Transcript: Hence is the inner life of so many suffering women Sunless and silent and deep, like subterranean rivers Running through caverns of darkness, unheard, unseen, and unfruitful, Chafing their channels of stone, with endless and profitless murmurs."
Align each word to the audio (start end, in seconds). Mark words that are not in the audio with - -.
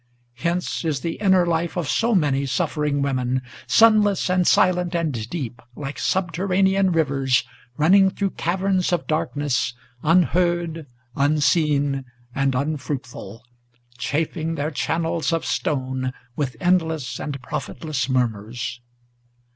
Hence 0.37 0.83
is 0.83 1.01
the 1.01 1.13
inner 1.17 1.45
life 1.45 1.77
of 1.77 1.87
so 1.87 2.15
many 2.15 2.47
suffering 2.47 3.03
women 3.03 3.43
Sunless 3.67 4.31
and 4.31 4.47
silent 4.47 4.95
and 4.95 5.29
deep, 5.29 5.61
like 5.75 5.99
subterranean 5.99 6.91
rivers 6.91 7.43
Running 7.77 8.09
through 8.09 8.31
caverns 8.31 8.91
of 8.91 9.05
darkness, 9.05 9.75
unheard, 10.01 10.87
unseen, 11.15 12.05
and 12.33 12.55
unfruitful, 12.55 13.43
Chafing 13.99 14.55
their 14.55 14.71
channels 14.71 15.31
of 15.31 15.45
stone, 15.45 16.13
with 16.35 16.55
endless 16.59 17.19
and 17.19 17.39
profitless 17.43 18.09
murmurs." 18.09 18.81